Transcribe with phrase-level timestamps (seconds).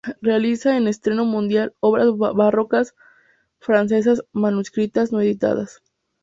[0.19, 2.95] Realiza en estreno mundial obras barrocas
[3.59, 5.83] francesas manuscritas no editadas.